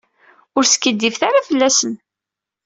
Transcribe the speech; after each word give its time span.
Ur 0.57 0.63
skiddibet 0.67 1.21
ara 1.27 1.47
fell-asen. 1.47 1.93